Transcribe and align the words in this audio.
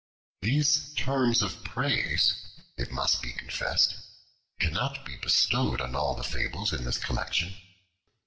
These 0.41 0.95
terms 0.95 1.43
of 1.43 1.63
praise, 1.63 2.33
it 2.75 2.91
must 2.91 3.21
be 3.21 3.33
confessed, 3.33 3.97
cannot 4.59 5.05
be 5.05 5.15
bestowed 5.17 5.79
on 5.79 5.93
all 5.95 6.15
the 6.15 6.23
fables 6.23 6.73
in 6.73 6.85
this 6.85 6.97
collection. 6.97 7.53